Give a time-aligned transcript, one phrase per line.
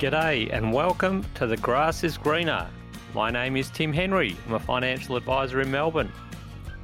[0.00, 2.66] G'day and welcome to The Grass is Greener.
[3.14, 4.34] My name is Tim Henry.
[4.46, 6.10] I'm a financial advisor in Melbourne.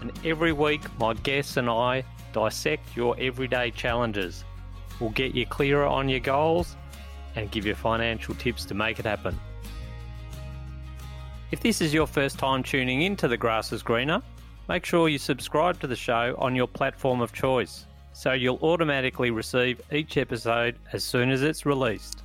[0.03, 4.45] And every week, my guests and I dissect your everyday challenges.
[5.01, 6.77] We'll get you clearer on your goals
[7.37, 9.41] and give you financial tips to make it happen.
[11.51, 14.21] If this is your first time tuning in to The Grass is Greener,
[14.69, 19.31] make sure you subscribe to the show on your platform of choice so you'll automatically
[19.31, 22.25] receive each episode as soon as it's released.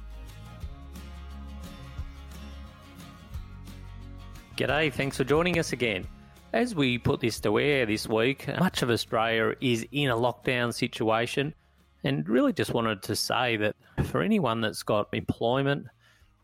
[4.58, 6.06] G'day, thanks for joining us again.
[6.52, 10.74] As we put this to air this week, much of Australia is in a lockdown
[10.74, 11.56] situation,
[12.04, 15.88] and really just wanted to say that for anyone that's got employment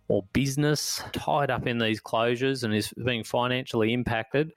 [0.08, 4.52] or business tied up in these closures and is being financially impacted,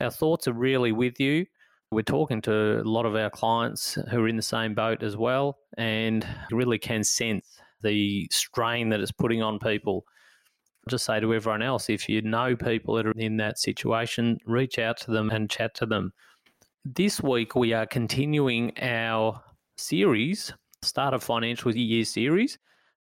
[0.00, 1.46] our thoughts are really with you.
[1.92, 5.16] We're talking to a lot of our clients who are in the same boat as
[5.16, 7.46] well, and really can sense
[7.82, 10.04] the strain that it's putting on people
[10.90, 14.78] just say to everyone else if you know people that are in that situation, reach
[14.78, 16.12] out to them and chat to them.
[16.84, 19.40] This week, we are continuing our
[19.78, 20.52] series,
[20.82, 22.58] Start of Financial Year series,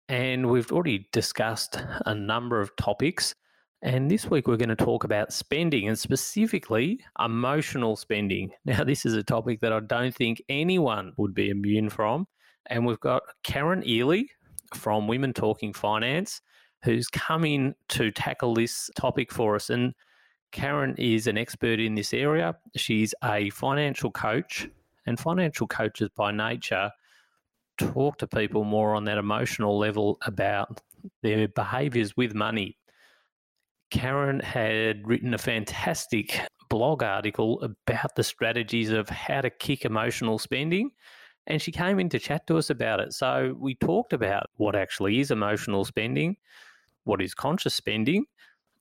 [0.08, 3.34] and we've already discussed a number of topics.
[3.83, 8.51] And this week, we're going to talk about spending and specifically emotional spending.
[8.67, 12.27] Now, this is a topic that I don't think anyone would be immune from.
[12.67, 14.28] And we've got Karen Eley
[14.75, 16.42] from Women Talking Finance
[16.83, 19.70] who's come in to tackle this topic for us.
[19.70, 19.95] And
[20.53, 22.56] Karen is an expert in this area.
[22.77, 24.69] She's a financial coach,
[25.06, 26.91] and financial coaches by nature
[27.78, 30.81] talk to people more on that emotional level about
[31.23, 32.77] their behaviors with money.
[33.91, 40.39] Karen had written a fantastic blog article about the strategies of how to kick emotional
[40.39, 40.91] spending.
[41.47, 43.12] And she came in to chat to us about it.
[43.12, 46.36] So we talked about what actually is emotional spending,
[47.05, 48.27] what is conscious spending,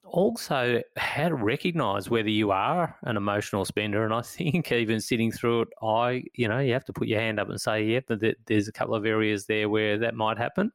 [0.04, 4.04] also how to recognize whether you are an emotional spender.
[4.04, 7.20] And I think even sitting through it, I, you know, you have to put your
[7.20, 10.38] hand up and say, yep, yeah, there's a couple of areas there where that might
[10.38, 10.72] happen.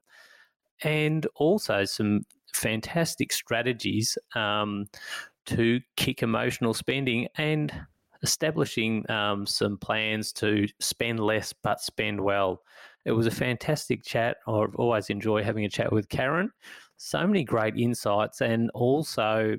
[0.84, 2.22] And also some
[2.53, 4.86] fantastic strategies um,
[5.46, 7.72] to kick emotional spending and
[8.24, 12.62] establishing um, some plans to spend less but spend well.
[13.06, 14.38] It was a fantastic chat.
[14.48, 16.52] I always enjoy having a chat with Karen
[16.97, 19.57] so many great insights and also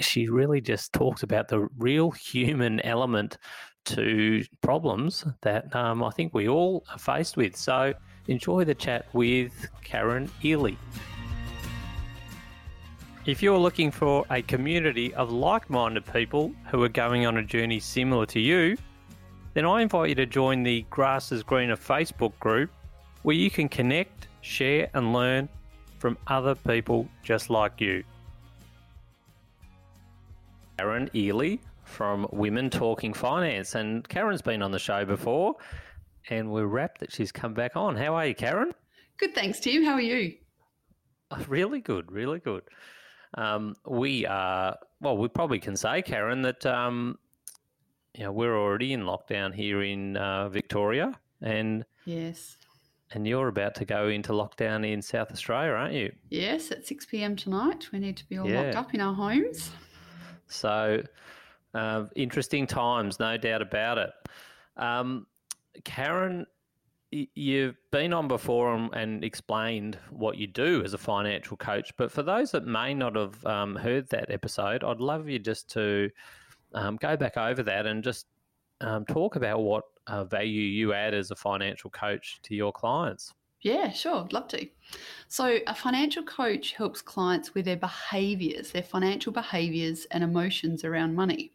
[0.00, 3.38] she really just talks about the real human element
[3.84, 7.56] to problems that um, I think we all are faced with.
[7.56, 7.92] So
[8.28, 10.78] enjoy the chat with Karen Eley.
[13.24, 17.42] If you're looking for a community of like minded people who are going on a
[17.42, 18.76] journey similar to you,
[19.54, 22.70] then I invite you to join the Grass is Greener Facebook group
[23.22, 25.48] where you can connect, share, and learn
[26.02, 28.02] from other people just like you.
[30.76, 33.76] Karen Eley from Women Talking Finance.
[33.76, 35.54] And Karen's been on the show before,
[36.28, 37.94] and we're rapt that she's come back on.
[37.94, 38.72] How are you, Karen?
[39.16, 39.84] Good, thanks, Tim.
[39.84, 40.34] How are you?
[41.30, 42.64] Oh, really good, really good.
[43.34, 47.16] Um, we are, well, we probably can say, Karen, that um,
[48.18, 51.12] you know, we're already in lockdown here in uh, Victoria.
[51.40, 52.56] And yes,
[53.14, 56.12] and you're about to go into lockdown in South Australia, aren't you?
[56.30, 57.36] Yes, at 6 p.m.
[57.36, 57.88] tonight.
[57.92, 58.62] We need to be all yeah.
[58.62, 59.70] locked up in our homes.
[60.48, 61.02] So,
[61.74, 64.10] uh, interesting times, no doubt about it.
[64.76, 65.26] Um,
[65.84, 66.46] Karen,
[67.10, 72.10] you've been on before and, and, explained what you do as a financial coach, but
[72.10, 76.10] for those that may not have um, heard that episode, I'd love you just to
[76.74, 78.26] um, go back over that and just
[78.82, 83.32] um, talk about what uh, value you add as a financial coach to your clients.
[83.62, 84.26] Yeah, sure.
[84.32, 84.66] Love to.
[85.28, 91.14] So, a financial coach helps clients with their behaviors, their financial behaviors and emotions around
[91.14, 91.52] money.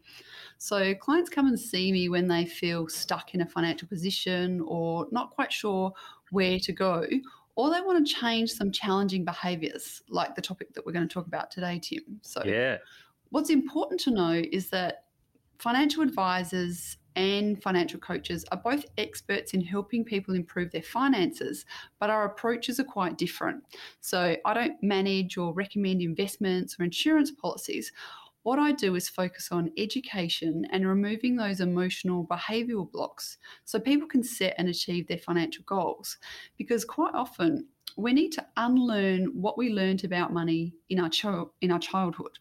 [0.58, 5.08] So, clients come and see me when they feel stuck in a financial position or
[5.12, 5.92] not quite sure
[6.32, 7.06] where to go,
[7.58, 11.14] or they want to change some challenging behaviors, like the topic that we're going to
[11.14, 12.20] talk about today, Tim.
[12.22, 12.78] So, yeah.
[13.32, 15.04] what's important to know is that
[15.60, 21.66] financial advisors and financial coaches are both experts in helping people improve their finances,
[22.00, 23.64] but our approaches are quite different.
[24.00, 27.92] So I don't manage or recommend investments or insurance policies.
[28.44, 34.08] What I do is focus on education and removing those emotional behavioral blocks so people
[34.08, 36.18] can set and achieve their financial goals.
[36.56, 37.68] Because quite often,
[37.98, 41.10] we need to unlearn what we learned about money in our,
[41.62, 42.38] in our childhood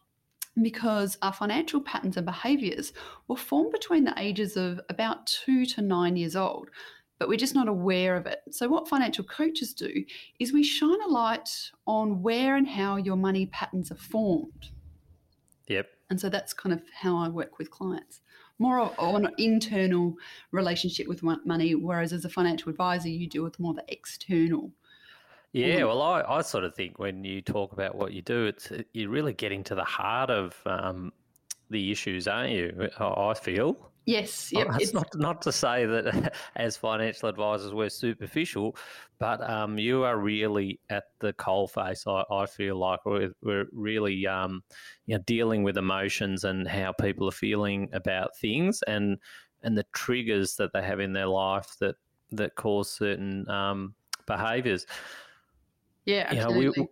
[0.63, 2.93] because our financial patterns and behaviors
[3.27, 6.69] were formed between the ages of about two to nine years old.
[7.19, 8.41] but we're just not aware of it.
[8.51, 10.03] So, what financial coaches do
[10.39, 11.49] is we shine a light
[11.87, 14.69] on where and how your money patterns are formed.
[15.67, 15.87] Yep.
[16.09, 18.21] And so that's kind of how I work with clients.
[18.59, 20.15] More on an internal
[20.51, 24.71] relationship with money, whereas as a financial advisor, you deal with more the external.
[25.53, 28.71] Yeah, well, I, I sort of think when you talk about what you do, it's
[28.93, 31.11] you're really getting to the heart of um,
[31.69, 32.89] the issues, aren't you?
[32.99, 33.91] I feel.
[34.07, 34.67] Yes, yep.
[34.79, 38.77] It's not not to say that as financial advisors we're superficial,
[39.19, 42.07] but um, you are really at the coalface.
[42.07, 44.63] I, I feel like we're, we're really um,
[45.07, 49.17] you know, dealing with emotions and how people are feeling about things and
[49.63, 51.95] and the triggers that they have in their life that
[52.31, 53.93] that cause certain um,
[54.25, 54.85] behaviours.
[56.07, 56.63] Yeah, absolutely.
[56.63, 56.89] You know,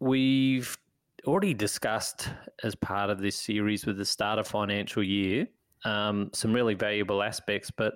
[0.00, 0.78] we, we've
[1.26, 2.28] already discussed
[2.62, 5.48] as part of this series with the start of financial year
[5.84, 7.94] um, some really valuable aspects, but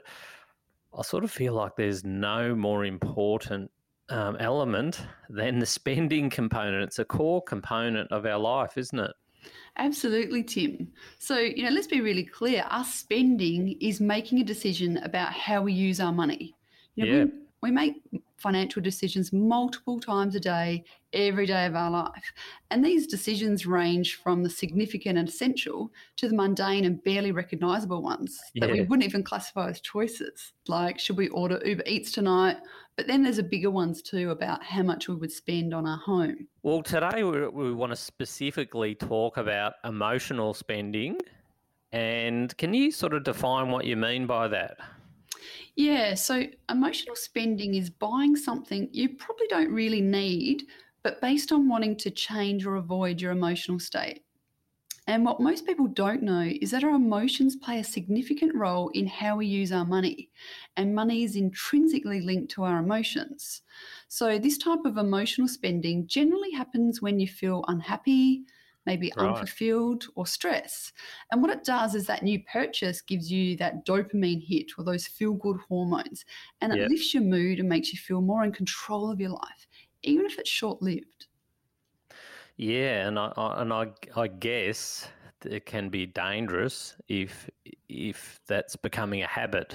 [0.96, 3.70] I sort of feel like there's no more important
[4.08, 6.84] um, element than the spending component.
[6.84, 9.12] It's a core component of our life, isn't it?
[9.78, 10.92] Absolutely, Tim.
[11.18, 12.64] So, you know, let's be really clear.
[12.70, 16.54] Us spending is making a decision about how we use our money.
[16.94, 17.24] You know, yeah.
[17.24, 17.30] we,
[17.62, 18.02] we make
[18.38, 22.32] financial decisions multiple times a day, every day of our life.
[22.72, 28.02] And these decisions range from the significant and essential to the mundane and barely recognizable
[28.02, 30.52] ones that we wouldn't even classify as choices.
[30.66, 32.56] Like, should we order Uber Eats tonight?
[32.96, 35.98] But then there's a bigger ones too about how much we would spend on our
[35.98, 36.48] home.
[36.64, 41.18] Well, today we, we want to specifically talk about emotional spending.
[41.92, 44.78] And can you sort of define what you mean by that?
[45.76, 50.64] Yeah, so emotional spending is buying something you probably don't really need,
[51.02, 54.24] but based on wanting to change or avoid your emotional state.
[55.06, 59.06] And what most people don't know is that our emotions play a significant role in
[59.06, 60.30] how we use our money,
[60.76, 63.62] and money is intrinsically linked to our emotions.
[64.08, 68.44] So, this type of emotional spending generally happens when you feel unhappy,
[68.86, 69.28] maybe right.
[69.28, 70.92] unfulfilled or stress.
[71.30, 75.06] And what it does is that new purchase gives you that dopamine hit or those
[75.06, 76.24] feel good hormones,
[76.60, 76.90] and it yep.
[76.90, 79.66] lifts your mood and makes you feel more in control of your life,
[80.02, 81.26] even if it's short lived.
[82.56, 85.08] Yeah, and I, I, and I I guess
[85.44, 87.48] it can be dangerous if
[87.88, 89.74] if that's becoming a habit.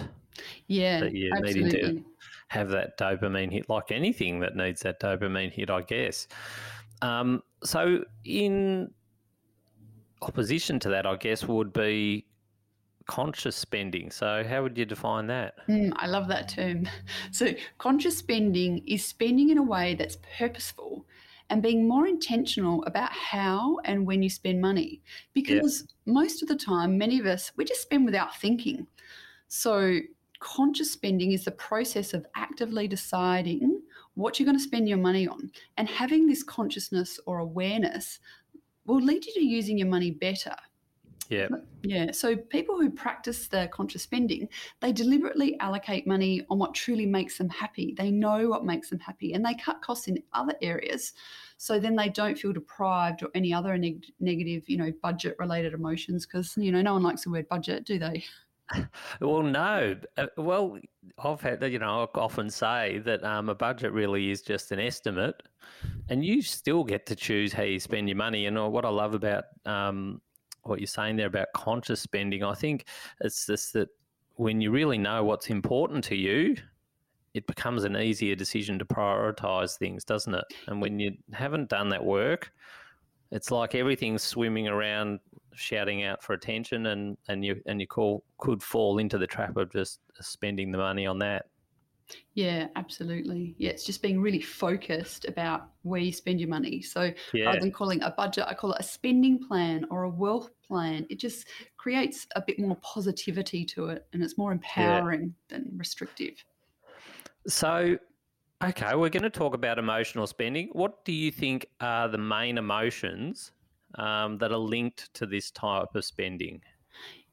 [0.67, 1.63] Yeah, that you're absolutely.
[1.63, 2.09] needing to
[2.49, 6.27] have that dopamine hit, like anything that needs that dopamine hit, I guess.
[7.01, 8.91] Um, so, in
[10.21, 12.25] opposition to that, I guess, would be
[13.07, 14.11] conscious spending.
[14.11, 15.55] So, how would you define that?
[15.67, 16.87] Mm, I love that term.
[17.31, 21.05] So, conscious spending is spending in a way that's purposeful
[21.49, 25.01] and being more intentional about how and when you spend money.
[25.33, 26.13] Because yeah.
[26.13, 28.87] most of the time, many of us, we just spend without thinking.
[29.47, 29.99] So,
[30.39, 33.76] conscious spending is the process of actively deciding
[34.17, 35.51] what you're going to spend your money on.
[35.77, 38.19] And having this consciousness or awareness
[38.85, 40.55] will lead you to using your money better.
[41.29, 41.49] Yeah.
[41.83, 42.11] Yeah.
[42.13, 44.47] So people who practice the conscious spending,
[44.79, 47.93] they deliberately allocate money on what truly makes them happy.
[47.97, 51.13] They know what makes them happy and they cut costs in other areas.
[51.57, 55.73] So then they don't feel deprived or any other neg- negative, you know, budget related
[55.73, 58.23] emotions because, you know, no one likes the word budget, do they?
[59.21, 59.95] well, no.
[60.17, 60.77] Uh, well,
[61.23, 64.79] I've had, you know, I often say that um, a budget really is just an
[64.79, 65.41] estimate,
[66.09, 68.45] and you still get to choose how you spend your money.
[68.45, 70.21] And uh, what I love about um,
[70.63, 72.85] what you're saying there about conscious spending, I think
[73.21, 73.89] it's just that
[74.35, 76.55] when you really know what's important to you,
[77.33, 80.45] it becomes an easier decision to prioritize things, doesn't it?
[80.67, 82.51] And when you haven't done that work,
[83.31, 85.19] it's like everything's swimming around
[85.57, 89.57] shouting out for attention and and you and you call could fall into the trap
[89.57, 91.47] of just spending the money on that.
[92.35, 93.55] Yeah absolutely.
[93.57, 96.81] Yeah it's just being really focused about where you spend your money.
[96.81, 97.45] So yeah.
[97.45, 101.05] rather than calling a budget i call it a spending plan or a wealth plan.
[101.09, 105.57] It just creates a bit more positivity to it and it's more empowering yeah.
[105.57, 106.33] than restrictive.
[107.47, 107.97] So
[108.63, 110.69] okay we're going to talk about emotional spending.
[110.71, 113.51] What do you think are the main emotions
[113.97, 116.61] um, that are linked to this type of spending?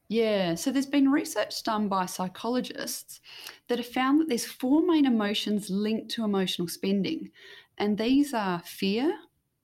[0.07, 3.21] Yeah, so there's been research done by psychologists
[3.67, 7.31] that have found that there's four main emotions linked to emotional spending,
[7.79, 9.17] and these are fear,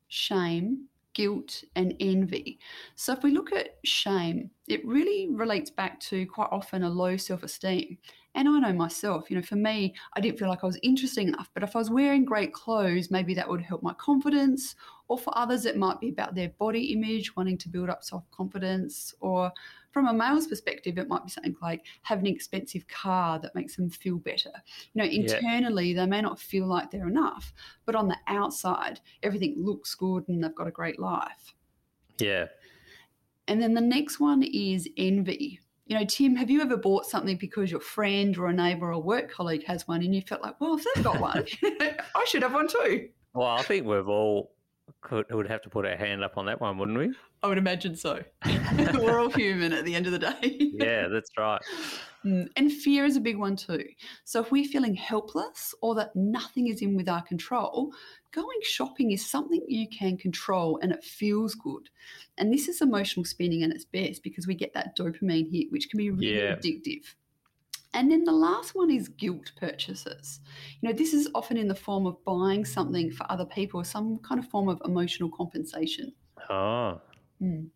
[0.07, 2.59] shame, guilt, and envy.
[2.95, 7.17] So if we look at shame, it really relates back to quite often a low
[7.17, 7.97] self esteem.
[8.33, 11.27] And I know myself, you know, for me, I didn't feel like I was interesting
[11.27, 11.49] enough.
[11.53, 14.75] But if I was wearing great clothes, maybe that would help my confidence.
[15.09, 18.23] Or for others, it might be about their body image, wanting to build up self
[18.31, 19.51] confidence, or
[19.91, 23.75] From a male's perspective, it might be something like have an expensive car that makes
[23.75, 24.51] them feel better.
[24.93, 26.05] You know, internally, yeah.
[26.05, 27.53] they may not feel like they're enough,
[27.85, 31.53] but on the outside, everything looks good and they've got a great life.
[32.19, 32.45] Yeah.
[33.47, 35.59] And then the next one is envy.
[35.91, 39.03] You know, Tim, have you ever bought something because your friend or a neighbor or
[39.03, 41.45] work colleague has one and you felt like, well, if they've got one,
[42.15, 43.09] I should have one too?
[43.33, 44.53] Well, I think we've all
[45.01, 47.13] could would have to put our hand up on that one, wouldn't we?
[47.43, 48.23] I would imagine so.
[48.93, 50.71] We're all human at the end of the day.
[50.75, 51.61] yeah, that's right.
[52.25, 53.83] Mm, and fear is a big one too.
[54.25, 57.91] So if we're feeling helpless or that nothing is in with our control,
[58.31, 61.89] going shopping is something you can control and it feels good.
[62.37, 65.89] And this is emotional spending at its best because we get that dopamine hit, which
[65.89, 66.55] can be really yeah.
[66.55, 67.15] addictive.
[67.93, 70.39] And then the last one is guilt purchases.
[70.79, 74.19] You know, this is often in the form of buying something for other people, some
[74.19, 76.13] kind of form of emotional compensation.
[76.49, 77.01] Oh.
[77.41, 77.67] Mm.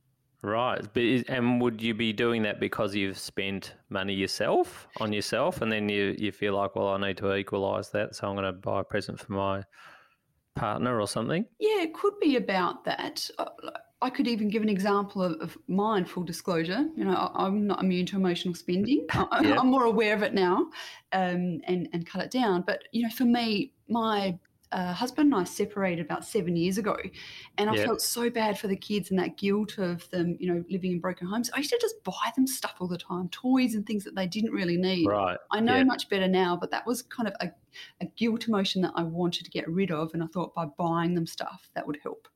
[0.46, 0.82] Right.
[0.94, 5.62] But is, and would you be doing that because you've spent money yourself on yourself
[5.62, 8.46] and then you, you feel like, well, I need to equalize that, so I'm going
[8.46, 9.64] to buy a present for my
[10.56, 11.46] partner or something?
[11.60, 13.28] Yeah, it could be about that.
[13.40, 13.46] Uh,
[14.04, 16.86] I could even give an example of, of mine, full disclosure.
[16.96, 19.08] You know, I, am not immune to emotional spending.
[19.14, 19.60] I, yeah.
[19.60, 20.68] I'm more aware of it now
[21.12, 22.64] um, and, and cut it down.
[22.68, 24.38] But, you know, for me, my
[24.72, 26.98] uh, husband and I separated about seven years ago,
[27.58, 30.64] and I felt so bad for the kids and that guilt of them, you know,
[30.70, 31.50] living in broken homes.
[31.54, 34.28] I used to just buy them stuff all the time, toys and things that they
[34.28, 35.08] didn't really need.
[35.08, 35.38] Right.
[35.52, 37.52] I know much better now, but that was kind of a,
[38.02, 41.16] a guilt emotion that I wanted to get rid of, and I thought by buying
[41.16, 42.28] them stuff that would help.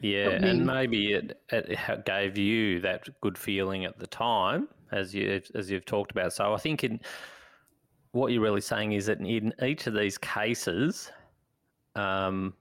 [0.00, 5.40] Yeah, and maybe it, it gave you that good feeling at the time, as you
[5.54, 6.32] as you've talked about.
[6.32, 7.00] So I think in
[8.12, 11.10] what you're really saying is that in each of these cases,
[11.98, 12.54] um,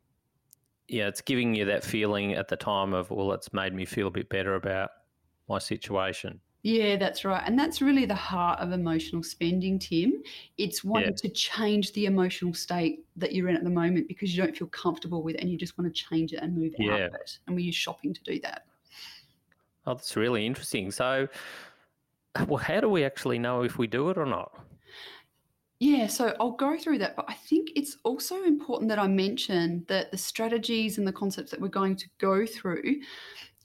[0.88, 4.08] yeah, it's giving you that feeling at the time of well, it's made me feel
[4.08, 4.90] a bit better about
[5.48, 6.40] my situation.
[6.64, 7.42] Yeah, that's right.
[7.46, 10.22] And that's really the heart of emotional spending, Tim.
[10.58, 11.16] It's wanting yeah.
[11.22, 14.68] to change the emotional state that you're in at the moment because you don't feel
[14.68, 16.94] comfortable with it and you just want to change it and move yeah.
[16.94, 17.38] out of it.
[17.48, 18.66] And we use shopping to do that.
[19.86, 20.92] Oh, that's really interesting.
[20.92, 21.30] So,
[22.48, 24.52] well, how do we actually know if we do it or not?
[25.80, 29.86] Yeah, so I'll go through that, but I think it's also important that I mention
[29.88, 33.02] that the strategies and the concepts that we're going to go through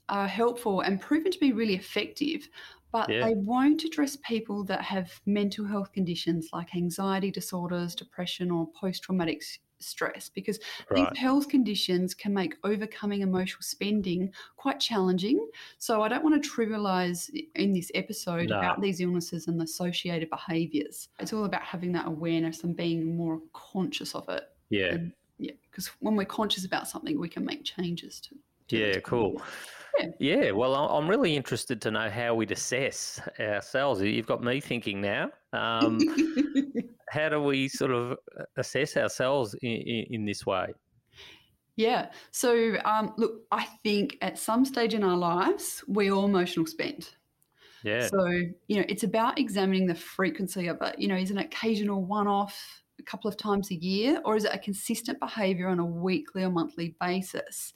[0.09, 2.47] are helpful and proven to be really effective
[2.93, 3.25] but yeah.
[3.25, 9.01] they won't address people that have mental health conditions like anxiety disorders, depression, or post
[9.01, 9.41] traumatic
[9.83, 10.59] stress because
[10.89, 11.09] right.
[11.09, 15.47] these health conditions can make overcoming emotional spending quite challenging.
[15.77, 18.59] So I don't want to trivialize in this episode no.
[18.59, 21.09] about these illnesses and the associated behaviors.
[21.19, 24.43] It's all about having that awareness and being more conscious of it.
[24.69, 24.93] Yeah.
[24.93, 28.35] And, yeah, because when we're conscious about something, we can make changes to.
[28.69, 29.41] to yeah, cool.
[30.19, 34.01] Yeah, well, I'm really interested to know how we'd assess ourselves.
[34.01, 35.29] You've got me thinking now.
[35.53, 35.99] Um,
[37.09, 38.17] how do we sort of
[38.57, 40.73] assess ourselves in, in, in this way?
[41.75, 42.09] Yeah.
[42.31, 47.09] So, um, look, I think at some stage in our lives, we all emotional spend.
[47.83, 48.07] Yeah.
[48.07, 48.25] So,
[48.67, 50.97] you know, it's about examining the frequency of it.
[50.99, 54.35] You know, is it an occasional one off a couple of times a year, or
[54.35, 57.73] is it a consistent behavior on a weekly or monthly basis?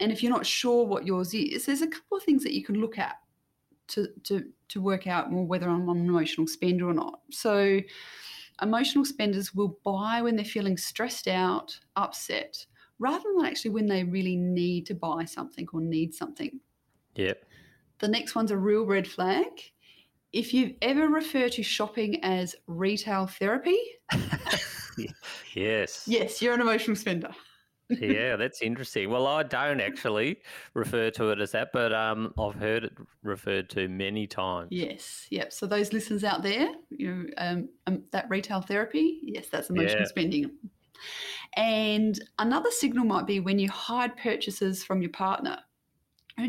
[0.00, 2.64] And if you're not sure what yours is, there's a couple of things that you
[2.64, 3.16] can look at
[3.88, 7.20] to, to, to work out more whether I'm an emotional spender or not.
[7.30, 7.80] So,
[8.62, 12.64] emotional spenders will buy when they're feeling stressed out, upset,
[12.98, 16.60] rather than actually when they really need to buy something or need something.
[17.16, 17.44] Yep.
[17.98, 19.46] The next one's a real red flag.
[20.32, 23.78] If you ever refer to shopping as retail therapy,
[25.54, 26.04] yes.
[26.06, 27.30] Yes, you're an emotional spender
[28.00, 29.10] yeah, that's interesting.
[29.10, 30.38] Well, I don't actually
[30.74, 34.68] refer to it as that, but um, I've heard it referred to many times.
[34.70, 35.52] Yes, yep.
[35.52, 40.02] So those listeners out there, you know, um, um, that retail therapy, yes, that's emotional
[40.02, 40.08] yeah.
[40.08, 40.50] spending.
[41.56, 45.58] And another signal might be when you hide purchases from your partner.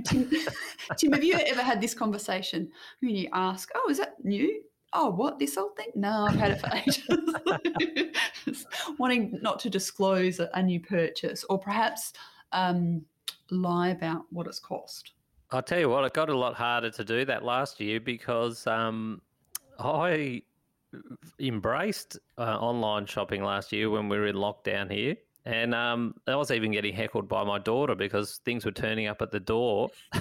[0.03, 0.29] Tim,
[0.97, 2.71] Tim, have you ever had this conversation
[3.01, 4.63] when you ask, "Oh, is that new?"
[4.95, 5.91] Oh, what, this old thing?
[5.93, 6.69] No, I've had it for
[8.47, 8.65] ages.
[8.97, 12.13] Wanting not to disclose a, new purchase or perhaps
[12.51, 13.03] um,
[13.51, 15.11] lie about what it's cost.
[15.51, 18.65] I'll tell you what, it got a lot harder to do that last year because
[18.65, 19.21] um,
[19.77, 20.41] I
[21.39, 25.15] embraced uh, online shopping last year when we were in lockdown here.
[25.45, 29.21] And um, I was even getting heckled by my daughter because things were turning up
[29.21, 29.91] at the door.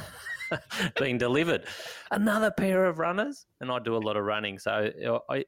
[0.99, 1.65] being delivered.
[2.11, 4.91] Another pair of runners, and I do a lot of running, so
[5.29, 5.45] I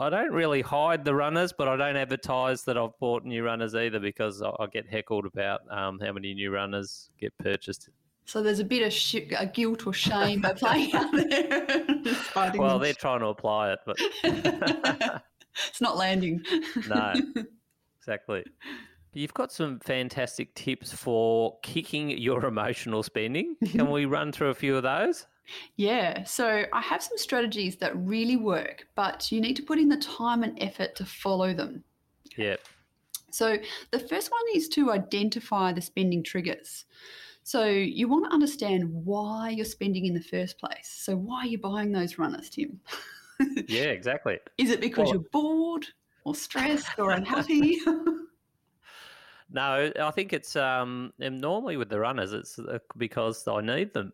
[0.00, 3.74] I don't really hide the runners, but I don't advertise that I've bought new runners
[3.74, 7.88] either because I, get heckled about um, how many new runners get purchased
[8.24, 12.52] So there's a bit of sh- a guilt or shame by playing out there.
[12.56, 16.44] well, they're trying to apply it, but it's not landing.
[16.88, 17.14] no,
[18.00, 18.44] exactly.
[19.18, 23.56] You've got some fantastic tips for kicking your emotional spending.
[23.66, 25.26] Can we run through a few of those?
[25.74, 29.88] Yeah, so I have some strategies that really work, but you need to put in
[29.88, 31.82] the time and effort to follow them.
[32.36, 32.56] Yeah.
[33.32, 33.56] So
[33.90, 36.84] the first one is to identify the spending triggers.
[37.42, 40.94] So you want to understand why you're spending in the first place.
[40.96, 42.78] So why are you buying those runners, Tim?
[43.66, 44.38] yeah, exactly.
[44.58, 45.88] Is it because well, you're bored
[46.22, 47.80] or stressed or unhappy?
[49.50, 54.12] no, I think it's um, normally with the runners, it's uh, because I need them.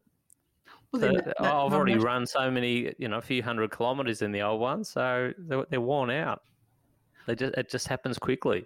[0.92, 4.22] Well, so that, that I've already run so many, you know, a few hundred kilometres
[4.22, 6.42] in the old one, so they're, they're worn out.
[7.26, 8.64] They just, it just happens quickly.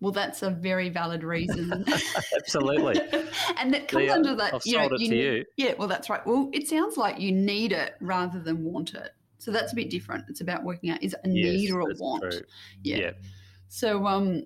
[0.00, 1.84] Well, that's a very valid reason.
[2.36, 3.00] Absolutely.
[3.58, 4.54] and that comes under that.
[4.54, 5.44] I've you know, it you, to you.
[5.56, 6.24] Yeah, well, that's right.
[6.26, 9.12] Well, it sounds like you need it rather than want it.
[9.38, 10.24] So that's a bit different.
[10.28, 12.34] It's about working out is it a yes, need or a want.
[12.82, 12.96] Yeah.
[12.96, 13.10] yeah.
[13.68, 14.44] So um,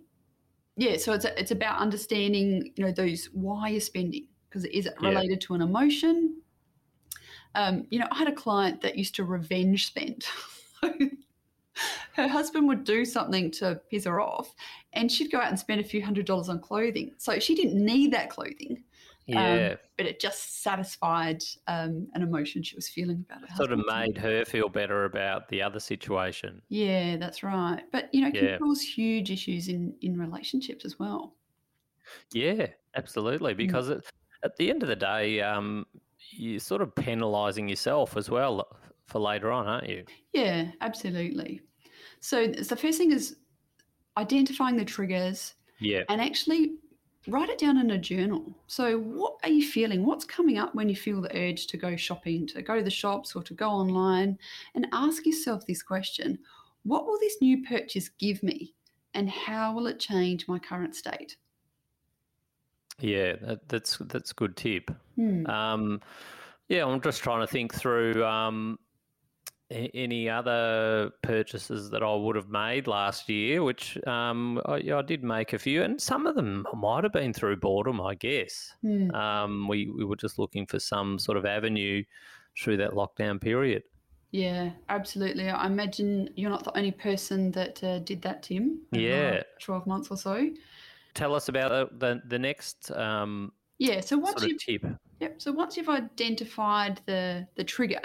[0.76, 0.96] yeah.
[0.96, 5.30] So it's it's about understanding you know those why you're spending because is it related
[5.30, 5.46] yeah.
[5.46, 6.36] to an emotion?
[7.54, 10.24] Um, you know, I had a client that used to revenge spend.
[12.14, 14.54] her husband would do something to piss her off
[14.92, 17.12] and she'd go out and spend a few hundred dollars on clothing.
[17.16, 18.82] So she didn't need that clothing.
[19.26, 19.70] Yeah.
[19.72, 23.56] Um, but it just satisfied um, an emotion she was feeling about it.
[23.56, 26.62] Sort of made her feel better about the other situation.
[26.68, 27.82] Yeah, that's right.
[27.92, 28.58] But, you know, it can yeah.
[28.58, 31.34] cause huge issues in, in relationships as well.
[32.32, 33.54] Yeah, absolutely.
[33.54, 33.58] Mm.
[33.58, 33.98] Because mm.
[33.98, 34.10] it,
[34.42, 35.86] at the end of the day, um,
[36.30, 40.04] you're sort of penalising yourself as well for later on, aren't you?
[40.32, 41.60] Yeah, absolutely.
[42.20, 43.36] So the first thing is
[44.16, 45.54] identifying the triggers.
[45.78, 46.02] Yeah.
[46.08, 46.72] And actually
[47.28, 48.56] write it down in a journal.
[48.66, 50.04] So what are you feeling?
[50.04, 52.90] What's coming up when you feel the urge to go shopping, to go to the
[52.90, 54.38] shops or to go online?
[54.74, 56.38] And ask yourself this question.
[56.84, 58.74] What will this new purchase give me?
[59.14, 61.36] And how will it change my current state?
[63.00, 64.90] Yeah, that, that's that's a good tip.
[65.16, 65.46] Hmm.
[65.46, 66.00] Um,
[66.68, 68.78] yeah, I'm just trying to think through um,
[69.70, 75.22] any other purchases that I would have made last year, which um, I, I, did
[75.22, 78.74] make a few, and some of them might have been through boredom, I guess.
[78.84, 79.14] Mm.
[79.14, 82.02] Um, we, we were just looking for some sort of avenue
[82.60, 83.84] through that lockdown period.
[84.32, 85.48] Yeah, absolutely.
[85.48, 88.80] I imagine you're not the only person that uh, did that, Tim.
[88.92, 89.42] Yeah.
[89.60, 90.50] 12 months or so.
[91.14, 94.84] Tell us about the, the next um, yeah, so once sort of tip.
[95.20, 95.40] Yep.
[95.40, 98.00] So once you've identified the, the trigger,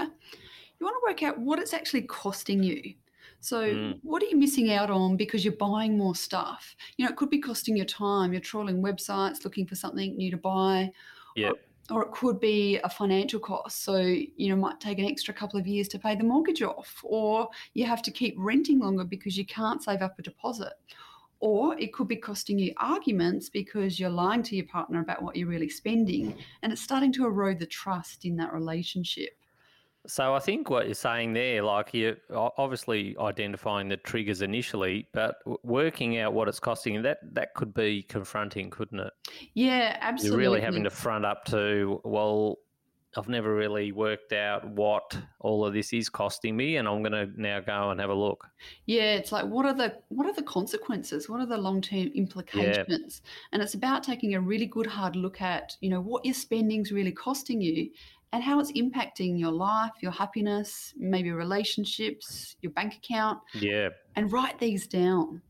[0.79, 2.93] you want to work out what it's actually costing you.
[3.39, 3.99] So, mm.
[4.01, 6.75] what are you missing out on because you're buying more stuff?
[6.97, 8.31] You know, it could be costing your time.
[8.31, 10.91] You're trawling websites looking for something new to buy.
[11.35, 11.51] Yeah.
[11.91, 13.83] Or, or, it could be a financial cost.
[13.83, 17.01] So, you know, might take an extra couple of years to pay the mortgage off.
[17.03, 20.73] Or you have to keep renting longer because you can't save up a deposit.
[21.39, 25.35] Or it could be costing you arguments because you're lying to your partner about what
[25.35, 26.35] you're really spending.
[26.63, 29.37] And it's starting to erode the trust in that relationship.
[30.07, 35.37] So I think what you're saying there, like you're obviously identifying the triggers initially, but
[35.63, 39.13] working out what it's costing, that that could be confronting, couldn't it?
[39.53, 40.43] Yeah, absolutely.
[40.43, 42.59] You're really having to front up to, well,
[43.17, 47.13] I've never really worked out what all of this is costing me, and I'm going
[47.13, 48.45] to now go and have a look.
[48.85, 51.29] Yeah, it's like what are the what are the consequences?
[51.29, 53.21] What are the long term implications?
[53.23, 53.29] Yeah.
[53.53, 56.91] And it's about taking a really good hard look at you know what your spending's
[56.91, 57.89] really costing you,
[58.35, 63.39] and how it's impacting your life, your happiness, maybe relationships, your bank account.
[63.53, 63.89] Yeah.
[64.17, 65.41] And write these down.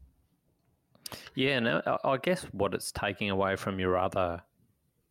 [1.33, 4.43] Yeah, no, I guess what it's taking away from your other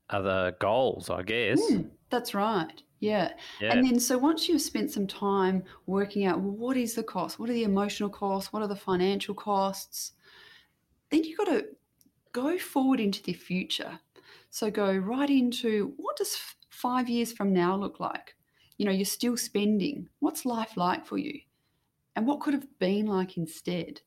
[0.08, 1.60] other goals, I guess.
[1.72, 2.80] Mm, that's right.
[3.00, 3.32] Yeah.
[3.60, 3.72] yeah.
[3.72, 7.40] And then so once you've spent some time working out well, what is the cost?
[7.40, 8.52] What are the emotional costs?
[8.52, 10.12] What are the financial costs?
[11.10, 11.66] Then you've got to
[12.32, 13.98] go forward into the future.
[14.50, 16.36] So go right into what does
[16.74, 18.34] five years from now look like?
[18.76, 20.08] You know, you're still spending.
[20.18, 21.40] What's life like for you?
[22.16, 24.00] And what could have been like instead?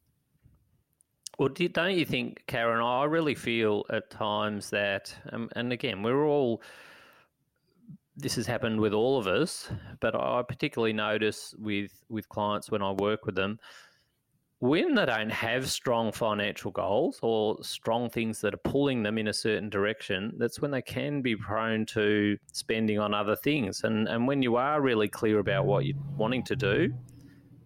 [1.38, 2.82] Well, don't you think, Karen?
[2.82, 6.62] I really feel at times that, um, and again, we're all.
[8.20, 12.82] This has happened with all of us, but I particularly notice with with clients when
[12.82, 13.60] I work with them
[14.60, 19.28] when they don't have strong financial goals or strong things that are pulling them in
[19.28, 23.84] a certain direction, that's when they can be prone to spending on other things.
[23.84, 26.94] And and when you are really clear about what you're wanting to do,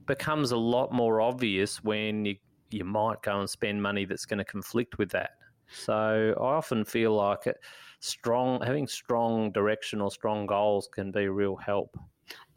[0.06, 2.36] becomes a lot more obvious when you
[2.72, 5.32] you might go and spend money that's going to conflict with that.
[5.68, 7.58] So I often feel like it,
[8.00, 11.98] strong having strong direction or strong goals can be real help.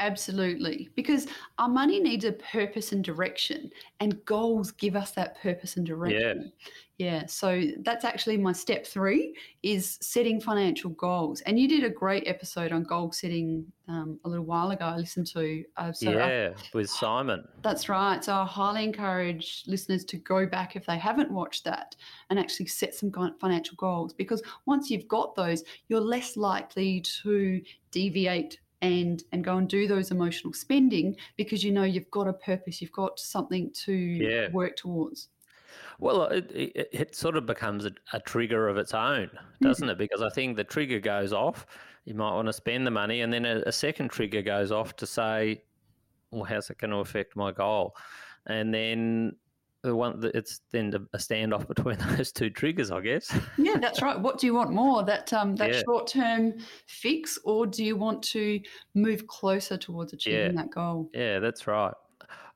[0.01, 0.91] Absolutely.
[0.97, 1.27] Because
[1.59, 6.53] our money needs a purpose and direction, and goals give us that purpose and direction.
[6.99, 7.21] Yeah.
[7.21, 7.27] yeah.
[7.27, 11.43] So that's actually my step three is setting financial goals.
[11.43, 14.85] And you did a great episode on goal setting um, a little while ago.
[14.85, 15.65] I listened to.
[15.77, 17.47] Uh, so yeah, I, with Simon.
[17.63, 18.23] That's right.
[18.25, 21.95] So I highly encourage listeners to go back if they haven't watched that
[22.31, 27.63] and actually set some financial goals because once you've got those, you're less likely to
[27.93, 32.33] deviate and and go and do those emotional spending because you know you've got a
[32.33, 34.51] purpose, you've got something to yeah.
[34.51, 35.29] work towards.
[35.99, 39.93] Well, it, it, it, sort of becomes a, a, trigger of its own, doesn't mm-hmm.
[39.93, 39.99] it?
[39.99, 41.67] Because I think the trigger goes off.
[42.05, 44.97] You might want to spend the money, and then a, a second trigger goes off
[44.97, 45.63] to say,
[46.31, 47.97] "Well, how's it going to affect my goal?"
[48.47, 49.37] And then
[49.85, 53.37] the one that it's then a standoff between those two triggers, I guess.
[53.59, 54.19] yeah, that's right.
[54.19, 55.05] What do you want more?
[55.05, 55.83] That um, that yeah.
[55.85, 56.55] short term
[56.87, 58.61] fix, or do you want to
[58.95, 60.63] move closer towards achieving yeah.
[60.63, 61.11] that goal?
[61.13, 61.95] Yeah, that's right.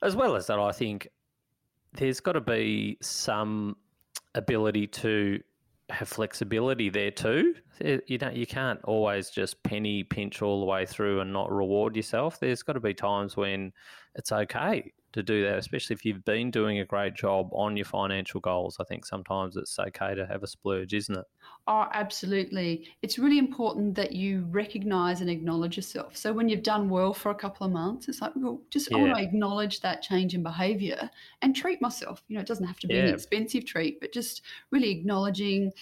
[0.02, 1.08] As well as that, I think
[1.92, 3.76] there's got to be some
[4.34, 5.40] ability to
[5.90, 7.54] have flexibility there too.
[7.80, 11.96] You don't, you can't always just penny pinch all the way through and not reward
[11.96, 12.38] yourself.
[12.40, 13.72] There's got to be times when
[14.14, 17.86] it's okay to do that, especially if you've been doing a great job on your
[17.86, 18.76] financial goals.
[18.78, 21.24] I think sometimes it's okay to have a splurge, isn't it?
[21.66, 22.88] Oh, absolutely.
[23.02, 26.16] It's really important that you recognize and acknowledge yourself.
[26.16, 28.98] So when you've done well for a couple of months, it's like, well, just yeah.
[28.98, 32.22] I want to acknowledge that change in behavior and treat myself.
[32.28, 33.04] You know, it doesn't have to be yeah.
[33.04, 35.72] an expensive treat, but just really acknowledging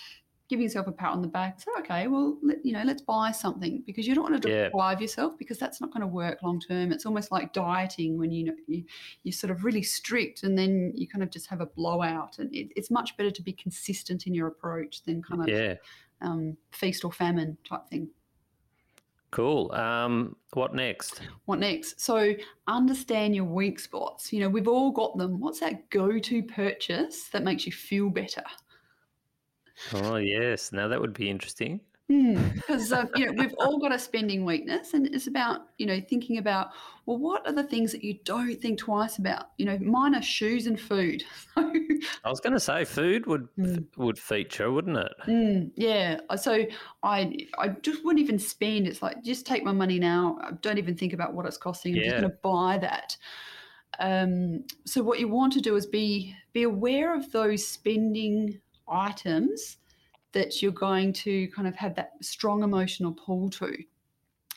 [0.48, 1.60] giving yourself a pat on the back.
[1.60, 4.98] Say, okay, well, let, you know, let's buy something because you don't want to deprive
[4.98, 5.02] yeah.
[5.02, 6.92] yourself because that's not going to work long term.
[6.92, 8.84] It's almost like dieting when you know you,
[9.22, 12.38] you're sort of really strict and then you kind of just have a blowout.
[12.38, 15.74] And it, it's much better to be consistent in your approach than kind of yeah.
[16.20, 18.08] um, feast or famine type thing.
[19.32, 19.70] Cool.
[19.72, 21.20] Um, what next?
[21.44, 22.00] What next?
[22.00, 22.34] So
[22.68, 24.32] understand your weak spots.
[24.32, 25.40] You know, we've all got them.
[25.40, 28.44] What's that go-to purchase that makes you feel better?
[29.94, 31.80] Oh yes, now that would be interesting.
[32.08, 35.86] Because hmm, um, you know we've all got a spending weakness, and it's about you
[35.86, 36.68] know thinking about
[37.04, 39.50] well, what are the things that you don't think twice about?
[39.58, 41.24] You know, mine are shoes and food.
[41.56, 43.84] I was going to say food would mm.
[43.96, 45.12] would feature, wouldn't it?
[45.26, 46.20] Mm, yeah.
[46.30, 46.64] Uh, so
[47.02, 48.86] I I just wouldn't even spend.
[48.86, 50.38] It's like just take my money now.
[50.62, 51.94] Don't even think about what it's costing.
[51.94, 52.10] I'm yeah.
[52.10, 53.16] just going to buy that.
[53.98, 59.78] Um, so what you want to do is be be aware of those spending items
[60.32, 63.74] that you're going to kind of have that strong emotional pull to.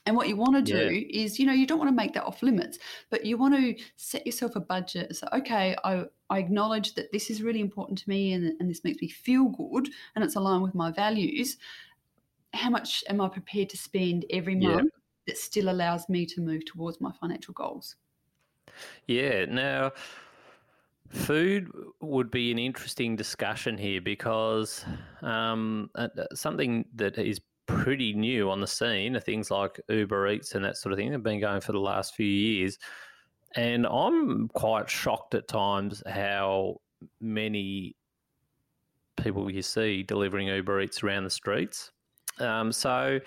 [0.06, 1.24] And what you want to do yeah.
[1.24, 3.76] is, you know, you don't want to make that off limits, but you want to
[3.96, 5.16] set yourself a budget.
[5.16, 8.84] So, okay, I, I acknowledge that this is really important to me and, and this
[8.84, 11.58] makes me feel good and it's aligned with my values.
[12.54, 15.00] How much am I prepared to spend every month yeah.
[15.28, 17.96] that still allows me to move towards my financial goals?
[19.06, 19.46] Yeah.
[19.46, 19.92] Now,
[21.10, 24.86] Food would be an interesting discussion here because
[25.22, 30.28] um, uh, uh, something that is pretty new on the scene are things like Uber
[30.28, 31.12] Eats and that sort of thing.
[31.12, 32.78] They've been going for the last few years.
[33.56, 36.82] And I'm quite shocked at times how
[37.20, 37.96] many
[39.18, 41.92] people you see delivering Uber Eats around the streets.
[42.40, 43.20] Um, so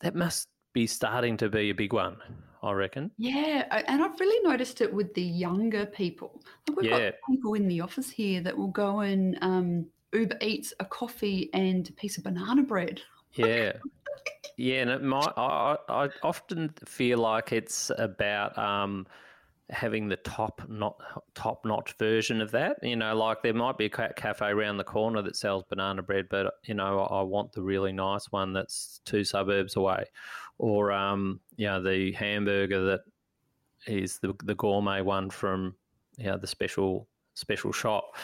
[0.00, 2.16] that must be starting to be a big one.
[2.62, 3.10] I reckon.
[3.18, 6.42] Yeah, and I've really noticed it with the younger people.
[6.68, 7.10] Like we've yeah.
[7.10, 11.50] got people in the office here that will go and um, Uber Eats a coffee
[11.54, 13.00] and a piece of banana bread.
[13.34, 13.72] Yeah.
[14.58, 19.06] yeah, and it might, I, I often feel like it's about um,
[19.70, 20.96] having the top not
[21.34, 22.76] top notch version of that.
[22.82, 26.26] You know, like there might be a cafe around the corner that sells banana bread,
[26.28, 30.04] but you know, I want the really nice one that's two suburbs away,
[30.58, 33.00] or um, you know, the hamburger that
[33.86, 35.74] is the the gourmet one from
[36.16, 38.16] you know the special special shop.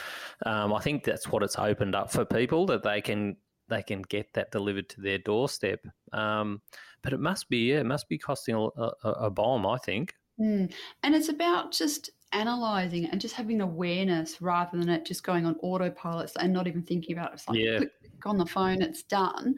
[0.45, 3.37] Um, I think that's what it's opened up for people that they can
[3.67, 5.85] they can get that delivered to their doorstep.
[6.13, 6.61] Um,
[7.01, 9.65] but it must be yeah, it must be costing a, a, a bomb.
[9.65, 10.13] I think.
[10.39, 10.71] Mm.
[11.03, 15.55] And it's about just analyzing and just having awareness rather than it just going on
[15.61, 17.33] autopilot and not even thinking about it.
[17.35, 17.77] It's like yeah.
[17.77, 17.91] click
[18.25, 19.55] on the phone, it's done.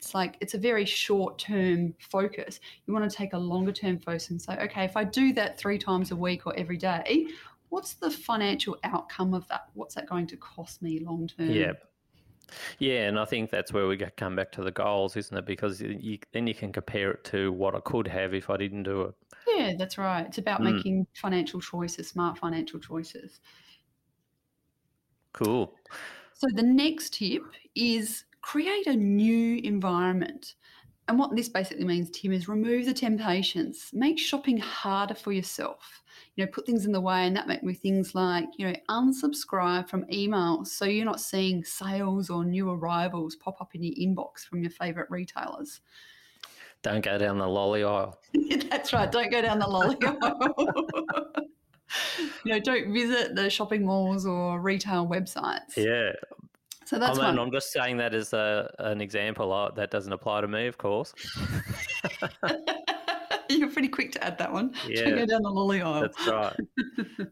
[0.00, 2.58] It's like it's a very short term focus.
[2.86, 5.58] You want to take a longer term focus and say, okay, if I do that
[5.58, 7.26] three times a week or every day,
[7.68, 9.68] what's the financial outcome of that?
[9.74, 11.50] What's that going to cost me long term?
[11.50, 11.72] Yeah.
[12.78, 15.44] Yeah, and I think that's where we get come back to the goals, isn't it?
[15.44, 18.84] Because you, then you can compare it to what I could have if I didn't
[18.84, 19.14] do it.
[19.46, 20.24] Yeah, that's right.
[20.24, 20.74] It's about mm.
[20.74, 23.40] making financial choices, smart financial choices.
[25.34, 25.74] Cool.
[26.32, 27.42] So the next tip
[27.74, 30.54] is create a new environment.
[31.08, 33.90] And what this basically means, Tim, is remove the temptations.
[33.92, 36.02] Make shopping harder for yourself.
[36.36, 38.74] You know, put things in the way, and that might be things like, you know,
[38.88, 43.94] unsubscribe from emails so you're not seeing sales or new arrivals pop up in your
[43.94, 45.80] inbox from your favourite retailers.
[46.82, 48.18] Don't go down the lolly aisle.
[48.70, 49.10] That's right.
[49.10, 51.34] Don't go down the lolly aisle.
[52.44, 55.76] you know, don't visit the shopping malls or retail websites.
[55.76, 56.12] Yeah.
[56.90, 57.46] So that's I mean, one.
[57.46, 59.52] I'm just saying that as a, an example.
[59.52, 61.14] Uh, That doesn't apply to me, of course.
[63.48, 64.74] You're pretty quick to add that one.
[64.88, 65.04] Yeah.
[65.04, 66.00] Don't go down the lolly aisle.
[66.00, 66.56] That's right.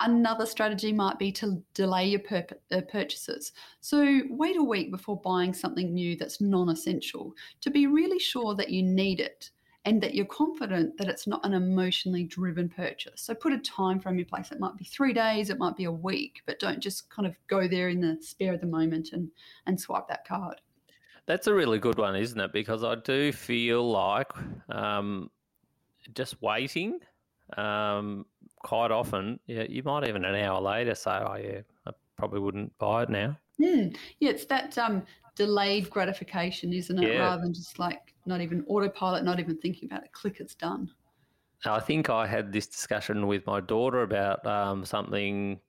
[0.00, 3.52] Another strategy might be to delay your pur- uh, purchases.
[3.82, 8.56] So, wait a week before buying something new that's non essential to be really sure
[8.56, 9.52] that you need it
[9.84, 13.22] and that you're confident that it's not an emotionally driven purchase.
[13.22, 14.52] So, put a time frame in place.
[14.52, 17.34] It might be three days, it might be a week, but don't just kind of
[17.48, 19.30] go there in the spare of the moment and,
[19.66, 20.60] and swipe that card.
[21.26, 22.52] That's a really good one, isn't it?
[22.52, 24.32] Because I do feel like
[24.68, 25.30] um,
[26.14, 26.98] just waiting,
[27.56, 28.26] um,
[28.62, 32.76] quite often, yeah, you might even an hour later say, "Oh yeah, I probably wouldn't
[32.78, 33.96] buy it now." Mm.
[34.18, 35.04] Yeah, it's that um,
[35.36, 37.14] delayed gratification, isn't it?
[37.14, 37.20] Yeah.
[37.20, 40.12] Rather than just like not even autopilot, not even thinking about it.
[40.12, 40.90] Click, it's done.
[41.64, 45.60] I think I had this discussion with my daughter about um, something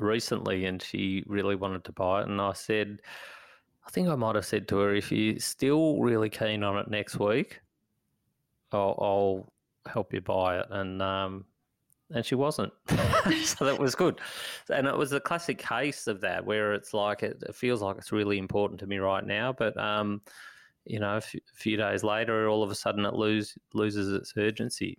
[0.00, 3.00] recently, and she really wanted to buy it, and I said,
[3.86, 6.88] I think I might have said to her, if you're still really keen on it
[6.88, 7.60] next week,
[8.72, 9.52] I'll, I'll
[9.90, 11.44] help you buy it, and um,
[12.12, 12.72] and she wasn't,
[13.44, 14.20] so that was good,
[14.70, 17.96] and it was a classic case of that where it's like it, it feels like
[17.96, 20.20] it's really important to me right now, but um,
[20.90, 24.12] you know, a f- a few days later, all of a sudden it lose loses
[24.12, 24.98] its urgency.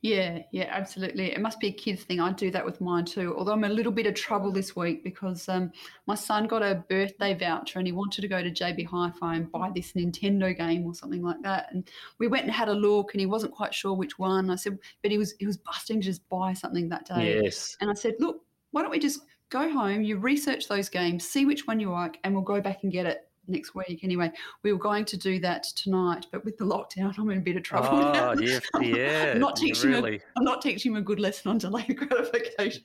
[0.00, 1.30] Yeah, yeah, absolutely.
[1.32, 2.18] It must be a kids thing.
[2.18, 3.34] I do that with mine too.
[3.36, 5.70] Although I'm a little bit of trouble this week because um,
[6.06, 9.52] my son got a birthday voucher and he wanted to go to JB Hi-Fi and
[9.52, 11.68] buy this Nintendo game or something like that.
[11.72, 11.88] And
[12.18, 14.50] we went and had a look, and he wasn't quite sure which one.
[14.50, 17.40] I said, but he was he was busting to just buy something that day.
[17.42, 17.76] Yes.
[17.80, 21.46] And I said, look, why don't we just go home, you research those games, see
[21.46, 24.00] which one you like, and we'll go back and get it next week.
[24.02, 24.30] Anyway,
[24.62, 27.56] we were going to do that tonight, but with the lockdown, I'm in a bit
[27.56, 28.30] of trouble now.
[28.30, 29.32] Oh, yeah, yeah.
[29.32, 30.20] I'm not teaching really.
[30.36, 32.82] I'm not teaching him a good lesson on delayed gratification.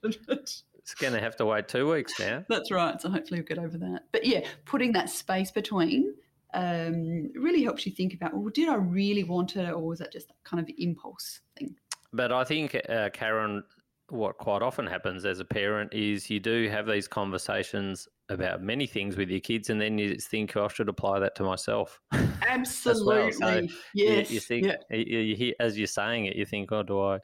[0.84, 2.44] It's going to have to wait two weeks now.
[2.50, 3.00] That's right.
[3.00, 4.04] So hopefully we'll get over that.
[4.12, 6.14] But yeah, putting that space between
[6.54, 10.12] um, really helps you think about, well, did I really want it, or was that
[10.12, 11.76] just that kind of impulse thing?
[12.12, 13.64] But I think, uh, Karen,
[14.14, 18.86] what quite often happens as a parent is you do have these conversations about many
[18.86, 21.44] things with your kids, and then you just think, oh, I should apply that to
[21.44, 22.00] myself.
[22.48, 23.32] Absolutely.
[23.34, 24.32] So You- yes.
[24.32, 24.76] You, think, yeah.
[24.92, 27.20] you, you hear, as you're saying it, you think, oh, do I,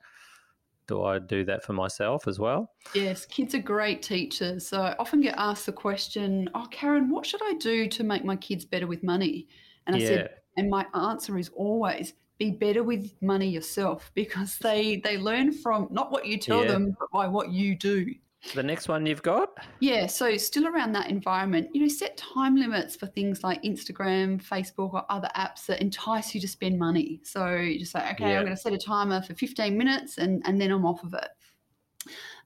[0.88, 2.72] do I do that for myself as well?
[2.96, 4.68] Yes, kids are great teachers.
[4.68, 8.26] So I often get asked the question, Oh, Karen, what should I do to make
[8.26, 9.48] my kids better with money?
[9.86, 10.08] And I yeah.
[10.08, 15.52] said, and my answer is always be better with money yourself because they they learn
[15.52, 16.72] from not what you tell Yeah.
[16.72, 18.14] them, but by what you do.
[18.56, 19.50] The next one you've got?
[19.82, 24.42] Yeah, so still around that environment, you know, set time limits for things like Instagram,
[24.42, 27.20] Facebook, or other apps that entice you to spend money.
[27.26, 28.38] So you just say, okay, Yeah.
[28.38, 31.14] I'm going to set a timer for 15 minutes and, and then I'm off of
[31.16, 31.28] it.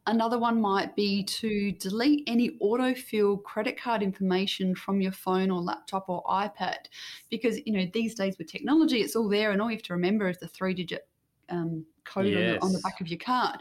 [0.06, 5.62] Another one might be to delete any autofill credit card information from your phone or
[5.62, 6.88] laptop or iPad
[7.30, 9.94] because, you know, these days with technology, it's all there and all you have to
[9.94, 11.08] remember is the three digit
[11.50, 13.60] um, code on, the, on the back of your card.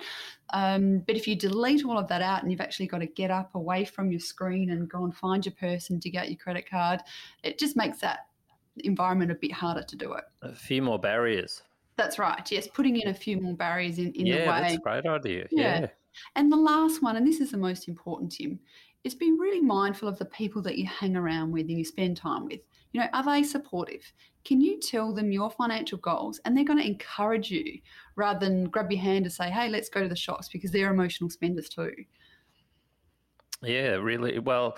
[0.53, 3.31] Um, but if you delete all of that out and you've actually got to get
[3.31, 6.39] up away from your screen and go and find your purse and dig out your
[6.39, 7.01] credit card,
[7.45, 8.27] it just makes that
[8.79, 10.25] environment a bit harder to do it.
[10.43, 11.63] A few more barriers.
[11.97, 12.51] That's right.
[12.51, 14.61] Yes, putting in a few more barriers in, in the yeah, way.
[14.63, 15.47] that's a great idea.
[15.51, 15.81] Yeah.
[15.81, 15.87] Yeah.
[16.37, 18.59] And the last one, and this is the most important, Tim,
[19.05, 22.17] is be really mindful of the people that you hang around with and you spend
[22.17, 22.61] time with.
[22.93, 24.03] You know, are they supportive?
[24.45, 27.81] Can you tell them your financial goals and they're going to encourage you
[28.17, 30.93] rather than grab your hand and say, hey, let's go to the shops because they're
[30.93, 31.93] emotional spenders too.
[33.63, 34.39] Yeah, really.
[34.41, 34.77] Well,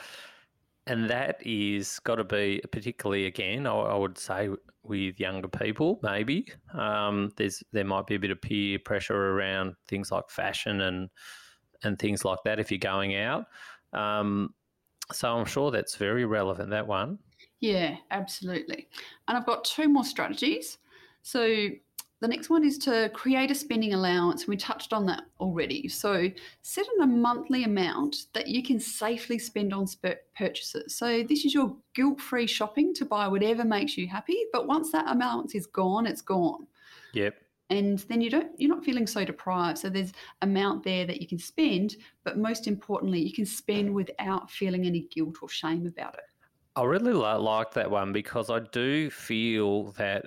[0.87, 4.51] and that is got to be particularly again, I, I would say
[4.85, 9.75] with younger people, maybe um, there's there might be a bit of peer pressure around
[9.88, 11.11] things like fashion and
[11.83, 13.47] and things like that if you're going out.
[13.92, 14.55] Um,
[15.12, 16.70] so I'm sure that's very relevant.
[16.70, 17.18] That one.
[17.61, 18.88] Yeah, absolutely.
[19.29, 20.79] And I've got two more strategies.
[21.23, 21.68] So
[22.24, 24.48] the next one is to create a spending allowance.
[24.48, 25.88] We touched on that already.
[25.88, 26.30] So
[26.62, 29.84] set in a monthly amount that you can safely spend on
[30.34, 30.96] purchases.
[30.96, 34.38] So this is your guilt-free shopping to buy whatever makes you happy.
[34.54, 36.66] But once that allowance is gone, it's gone.
[37.12, 37.34] Yep.
[37.68, 41.28] and then you don't you're not feeling so deprived so there's amount there that you
[41.28, 46.14] can spend but most importantly you can spend without feeling any guilt or shame about
[46.14, 46.28] it
[46.76, 50.24] i really like that one because i do feel that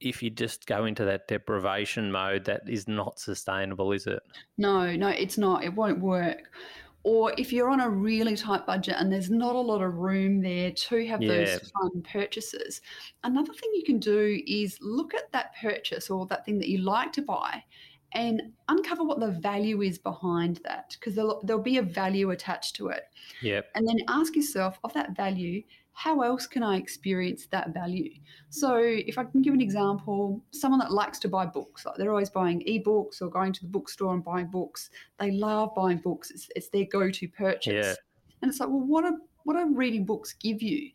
[0.00, 4.22] if you just go into that deprivation mode that is not sustainable is it
[4.58, 6.50] no no it's not it won't work
[7.06, 10.40] or if you're on a really tight budget and there's not a lot of room
[10.40, 11.28] there to have yeah.
[11.28, 12.80] those fun purchases,
[13.22, 16.78] another thing you can do is look at that purchase or that thing that you
[16.78, 17.62] like to buy
[18.12, 22.74] and uncover what the value is behind that because there'll, there'll be a value attached
[22.74, 23.04] to it.
[23.40, 23.70] Yep.
[23.76, 25.62] And then ask yourself of that value,
[25.96, 28.10] how else can I experience that value?
[28.50, 32.10] So, if I can give an example, someone that likes to buy books, like they're
[32.10, 34.90] always buying ebooks or going to the bookstore and buying books.
[35.18, 36.30] They love buying books.
[36.30, 37.86] It's, it's their go-to purchase.
[37.86, 37.94] Yeah.
[38.42, 40.90] And it's like, well, what are what are reading books give you?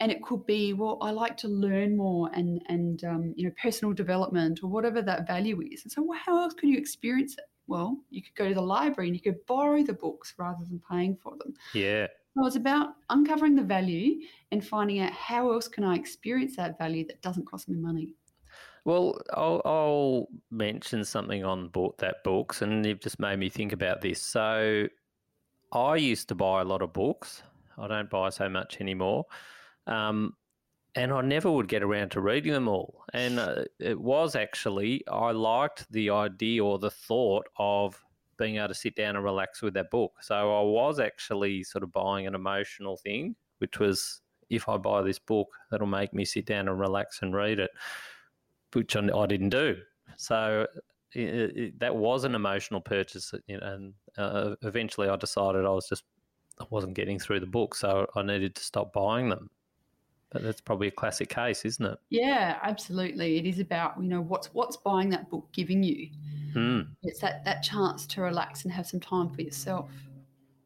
[0.00, 3.52] And it could be, well, I like to learn more and and um, you know
[3.62, 5.82] personal development or whatever that value is.
[5.82, 7.44] And so, well, how else can you experience it?
[7.66, 10.80] Well, you could go to the library and you could borrow the books rather than
[10.90, 11.52] paying for them.
[11.74, 12.06] Yeah.
[12.36, 14.20] So it's about uncovering the value
[14.52, 18.14] and finding out how else can I experience that value that doesn't cost me money.
[18.84, 23.72] Well, I'll, I'll mention something on book, that books, and you've just made me think
[23.72, 24.20] about this.
[24.20, 24.86] So,
[25.72, 27.42] I used to buy a lot of books.
[27.78, 29.24] I don't buy so much anymore,
[29.86, 30.34] um,
[30.94, 33.02] and I never would get around to reading them all.
[33.12, 38.05] And uh, it was actually I liked the idea or the thought of
[38.38, 40.12] being able to sit down and relax with that book.
[40.20, 44.20] So I was actually sort of buying an emotional thing, which was
[44.50, 47.70] if I buy this book, that'll make me sit down and relax and read it,
[48.72, 49.76] which I didn't do.
[50.16, 50.66] So
[51.12, 55.70] it, it, that was an emotional purchase, you know, and uh, eventually I decided I
[55.70, 56.04] was just
[56.60, 59.50] I wasn't getting through the book, so I needed to stop buying them.
[60.30, 61.98] But that's probably a classic case, isn't it?
[62.10, 63.38] Yeah, absolutely.
[63.38, 66.08] It is about you know what's what's buying that book giving you.
[66.54, 66.88] Mm.
[67.02, 69.90] It's that that chance to relax and have some time for yourself.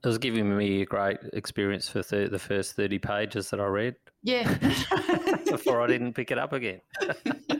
[0.02, 3.96] It was giving me a great experience for the first thirty pages that I read.
[4.22, 4.52] Yeah.
[5.50, 6.80] Before I didn't pick it up again.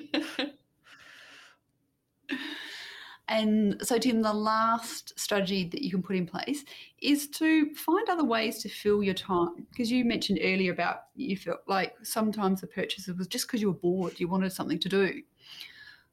[3.31, 6.65] And so, Tim, the last strategy that you can put in place
[7.01, 9.69] is to find other ways to fill your time.
[9.71, 13.69] Because you mentioned earlier about you felt like sometimes the purchase was just because you
[13.69, 15.23] were bored, you wanted something to do.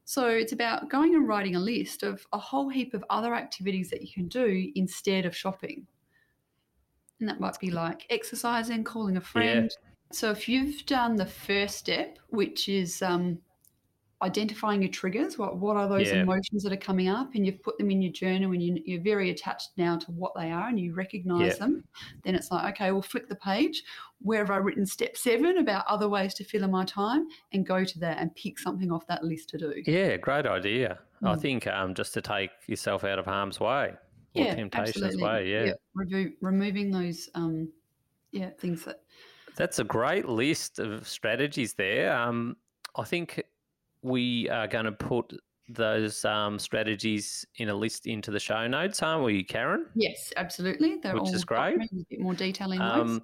[0.04, 3.90] So it's about going and writing a list of a whole heap of other activities
[3.90, 5.88] that you can do instead of shopping.
[7.18, 9.68] And that might be like exercising, calling a friend.
[9.68, 9.88] Yeah.
[10.12, 13.40] So if you've done the first step, which is um,
[14.22, 15.38] identifying your triggers.
[15.38, 16.22] What what are those yeah.
[16.22, 19.02] emotions that are coming up, and you've put them in your journal, and you, you're
[19.02, 21.58] very attached now to what they are, and you recognise yeah.
[21.58, 21.84] them.
[22.24, 23.82] Then it's like, okay, we'll flick the page.
[24.20, 27.66] Where have I written step seven about other ways to fill in my time, and
[27.66, 29.74] go to that and pick something off that list to do.
[29.86, 30.98] Yeah, great idea.
[31.22, 31.28] Mm.
[31.28, 33.94] I think um, just to take yourself out of harm's way
[34.34, 35.24] or yeah, temptation's absolutely.
[35.24, 35.50] way.
[35.50, 35.72] Yeah,
[36.10, 36.24] yeah.
[36.40, 37.68] removing those um,
[38.32, 39.00] yeah things that.
[39.56, 42.16] That's a great list of strategies there.
[42.16, 42.56] Um,
[42.96, 43.42] I think
[44.02, 45.32] we are going to put
[45.68, 49.86] those um, strategies in a list into the show notes, aren't we, Karen?
[49.94, 50.96] Yes, absolutely.
[51.02, 51.76] They're Which is great.
[51.76, 53.22] A bit more detail in um,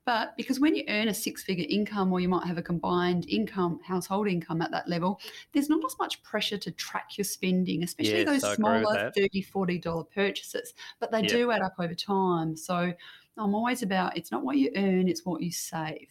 [0.08, 3.28] But because when you earn a six figure income or you might have a combined
[3.28, 5.20] income, household income at that level,
[5.52, 9.14] there's not as much pressure to track your spending, especially Yes, those I smaller that.
[9.14, 9.46] $30,
[9.82, 10.72] $40 purchases.
[10.98, 11.30] But they Yep.
[11.30, 12.56] do add up over time.
[12.56, 12.90] So
[13.36, 16.08] I'm always about it's not what you earn, it's what you save.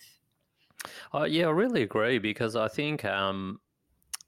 [1.12, 3.60] Oh, yeah, I really agree because I think um,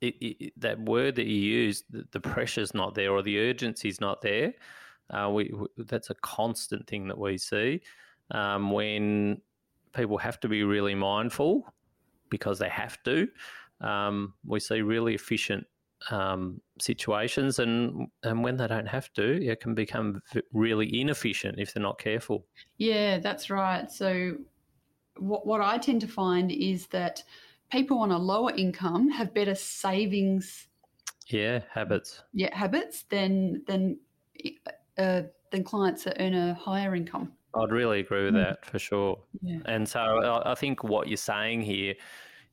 [0.01, 4.01] it, it, that word that you use, the, the pressure's not there or the urgency's
[4.01, 4.51] not there.
[5.11, 7.81] Uh, we, we that's a constant thing that we see
[8.31, 9.39] um, when
[9.93, 11.73] people have to be really mindful
[12.29, 13.27] because they have to.
[13.81, 15.65] Um, we see really efficient
[16.11, 20.21] um, situations, and and when they don't have to, it can become
[20.53, 22.45] really inefficient if they're not careful.
[22.77, 23.91] Yeah, that's right.
[23.91, 24.37] So,
[25.17, 27.23] what, what I tend to find is that
[27.71, 30.67] people on a lower income have better savings
[31.27, 32.23] Yeah, habits.
[32.33, 33.99] yeah, habits than than
[34.97, 37.33] uh, than clients that earn a higher income.
[37.55, 38.43] I'd really agree with Mm.
[38.43, 39.19] that for sure.
[39.41, 39.59] Yeah.
[39.65, 41.95] And so I think what you're saying here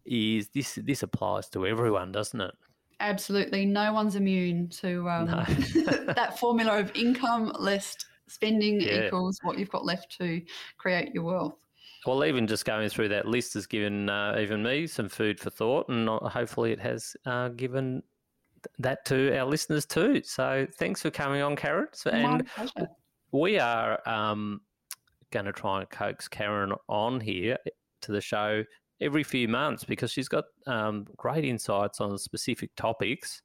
[0.04, 2.54] is this this applies to everyone, doesn't it?
[3.00, 5.44] Absolutely, no one's immune to um, No.
[6.14, 7.96] that formula of income less
[8.28, 9.06] spending Yeah.
[9.06, 10.40] equals what you've got left to
[10.78, 11.54] create your wealth.
[12.06, 15.50] Well, even just going through that list has given uh, even me some food for
[15.50, 18.02] thought, and hopefully it has uh, given
[18.78, 20.22] that to our listeners too.
[20.24, 21.88] So thanks for coming on, Karen.
[22.10, 22.88] And pleasure.
[23.32, 24.60] we are um,
[25.32, 27.56] going to try and coax Karen on here
[28.02, 28.62] to the show
[29.00, 33.42] every few months because she's got um, great insights on specific topics.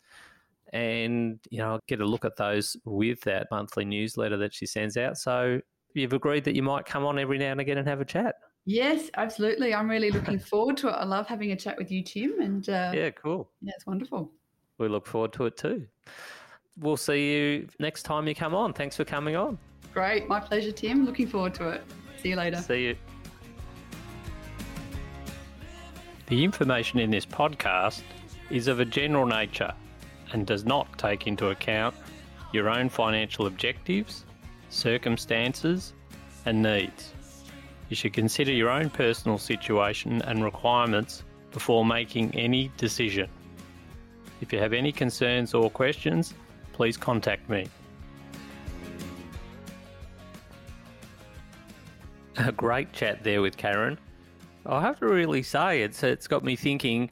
[0.74, 4.96] And, you know, get a look at those with that monthly newsletter that she sends
[4.96, 5.18] out.
[5.18, 5.60] So
[5.94, 8.36] you've agreed that you might come on every now and again and have a chat.
[8.66, 9.74] Yes, absolutely.
[9.74, 10.92] I'm really looking forward to it.
[10.94, 13.52] I love having a chat with you, Tim, and uh, Yeah, cool.
[13.62, 14.32] yeah, it's wonderful.
[14.78, 15.88] We look forward to it too.
[16.78, 18.72] We'll see you next time you come on.
[18.74, 19.58] Thanks for coming on.
[19.94, 21.06] Great, my pleasure, Tim.
[21.06, 21.84] Looking forward to it.
[22.22, 22.58] See you later.
[22.58, 22.96] See you.
[26.28, 28.02] The information in this podcast
[28.50, 29.74] is of a general nature
[30.32, 31.94] and does not take into account
[32.54, 34.26] your own financial objectives,
[34.70, 35.94] circumstances,
[36.46, 37.14] and needs.
[37.90, 43.30] You should consider your own personal situation and requirements before making any decision.
[44.40, 46.34] If you have any concerns or questions,
[46.72, 47.68] please contact me.
[52.38, 53.98] a great chat there with Karen.
[54.66, 57.10] I have to really say it's it's got me thinking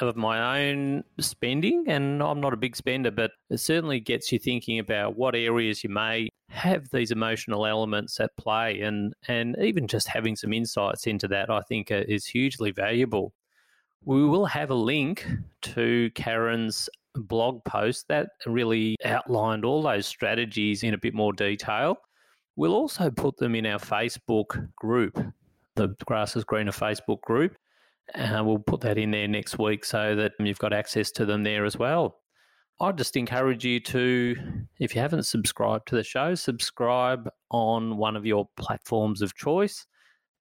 [0.00, 4.38] of my own spending, and I'm not a big spender, but it certainly gets you
[4.38, 9.86] thinking about what areas you may have these emotional elements at play, and and even
[9.86, 13.32] just having some insights into that, I think, uh, is hugely valuable.
[14.04, 15.26] We will have a link
[15.62, 21.98] to Karen's blog post that really outlined all those strategies in a bit more detail.
[22.58, 25.16] We'll also put them in our Facebook group,
[25.76, 27.56] the Grass is Greener Facebook group.
[28.14, 31.44] And we'll put that in there next week so that you've got access to them
[31.44, 32.18] there as well.
[32.80, 34.34] I'd just encourage you to,
[34.80, 39.86] if you haven't subscribed to the show, subscribe on one of your platforms of choice.